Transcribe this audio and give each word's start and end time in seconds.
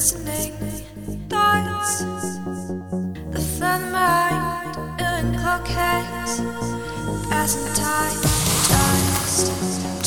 glistening 0.00 0.52
thoughts. 1.28 2.00
The 3.34 3.42
million 4.96 5.28
clock 5.38 5.66
heads, 5.66 6.40
passing 7.28 7.68
time, 7.74 8.16
just, 8.70 9.52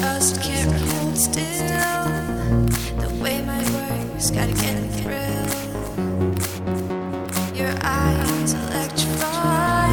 just 0.00 0.40
can't 0.42 0.70
hold 0.70 1.16
still. 1.18 2.06
The 3.02 3.10
way 3.20 3.42
my 3.42 3.58
words 3.74 4.30
gotta 4.30 4.52
get 4.52 4.76
a 4.78 4.86
thrill. 5.00 5.48
Your 7.56 7.74
eyes 7.82 8.52
electrify, 8.54 9.90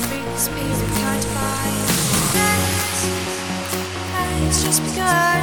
freaks 0.00 0.48
me 0.48 0.62
with 0.62 0.92
kind 1.02 1.26
mind. 1.34 1.88
It's 4.48 4.60
just 4.64 4.80
begun, 4.82 5.42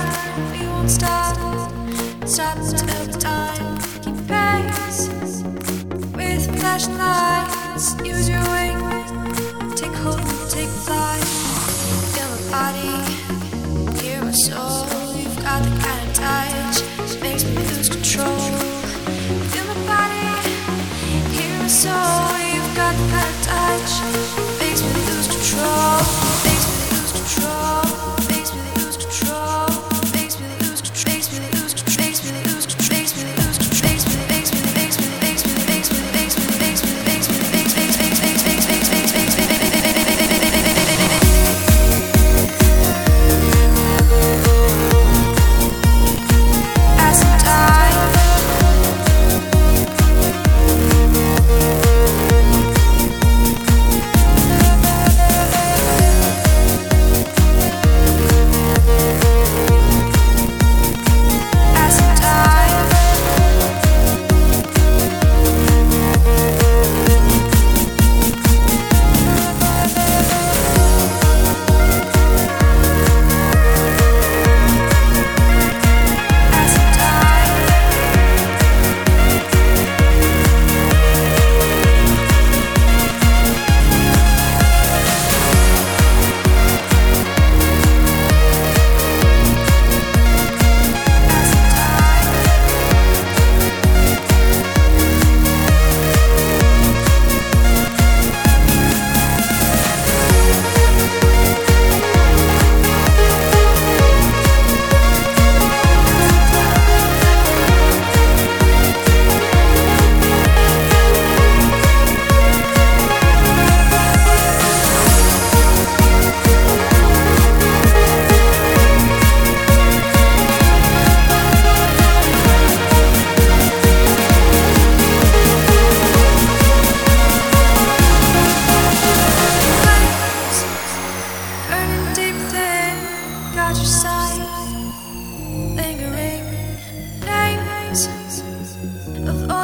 we 0.52 0.66
won't 0.66 0.90
stop. 0.90 1.65
Until 2.26 3.06
the 3.06 3.20
time, 3.20 3.78
keep 4.02 4.18
pace 4.28 5.10
with 6.18 6.60
flashing 6.60 6.98
lights. 6.98 7.94
Use 8.04 8.28
your 8.28 8.42
wing, 8.50 8.80
take 9.76 9.94
hold, 9.94 10.20
take 10.50 10.68
flight. 10.68 11.24
Feel 12.14 12.28
my 12.34 12.42
body, 12.50 12.96
hear 14.02 14.24
my 14.24 14.32
soul. 14.32 14.88
You've 15.16 15.38
got 15.44 15.62
the 15.62 15.70
kind 15.86 16.02
of 16.02 16.16
touch 16.16 16.82
that 16.82 17.20
makes 17.22 17.44
me 17.46 17.58
lose 17.58 17.90
control. 17.90 18.40
Feel 19.52 19.66
my 19.68 19.78
body, 19.86 20.50
hear 21.30 21.60
my 21.60 21.68
soul. 21.68 22.40
You've 22.42 22.76
got 22.76 22.96
the 22.98 23.06
kind 23.14 23.30
of 23.30 23.42
touch 23.46 23.92
that 24.02 24.58
makes 24.60 24.82
me 24.82 24.90
lose 25.14 25.28
control. 25.28 26.05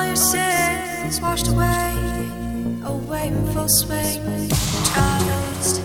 All 0.01 0.07
your 0.07 0.15
sins 0.15 1.21
washed 1.21 1.47
away, 1.47 1.93
away 2.85 3.27
in 3.27 3.53
full 3.53 3.67
swing. 3.67 4.49
Just, 4.97 5.81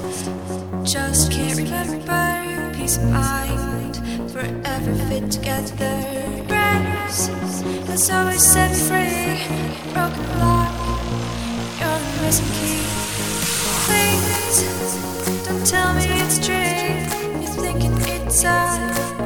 just 0.85 1.33
can't 1.33 1.57
remember. 1.57 2.73
Peace 2.75 2.97
of 2.97 3.05
mind, 3.11 3.97
forever 4.31 4.95
fit 5.09 5.31
together. 5.31 5.97
Grace 6.49 7.27
has 7.89 8.11
always 8.11 8.45
set 8.53 8.73
free. 8.89 9.45
Broken 9.93 10.29
lock, 10.41 10.73
you're 11.79 12.01
the 12.05 12.11
missing 12.23 12.53
key. 12.59 12.85
Please 13.87 14.59
don't 15.47 15.67
tell 15.67 15.93
me 15.95 16.07
it's 16.23 16.39
a 16.39 16.43
dream. 16.49 16.97
You're 17.43 17.57
thinking 17.65 17.95
it's 18.15 18.45
a 18.45 19.26